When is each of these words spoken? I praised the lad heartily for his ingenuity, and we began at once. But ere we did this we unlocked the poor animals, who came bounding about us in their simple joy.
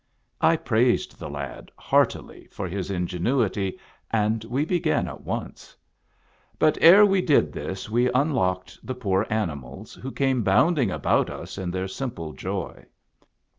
I 0.41 0.55
praised 0.55 1.19
the 1.19 1.29
lad 1.29 1.69
heartily 1.77 2.47
for 2.51 2.67
his 2.67 2.89
ingenuity, 2.89 3.77
and 4.09 4.43
we 4.45 4.65
began 4.65 5.07
at 5.07 5.21
once. 5.21 5.77
But 6.57 6.75
ere 6.81 7.05
we 7.05 7.21
did 7.21 7.53
this 7.53 7.87
we 7.87 8.11
unlocked 8.11 8.79
the 8.83 8.95
poor 8.95 9.27
animals, 9.29 9.93
who 9.93 10.11
came 10.11 10.41
bounding 10.41 10.89
about 10.89 11.29
us 11.29 11.55
in 11.59 11.69
their 11.69 11.87
simple 11.87 12.33
joy. 12.33 12.85